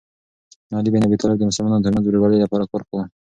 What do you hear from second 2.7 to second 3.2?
کار کاوه.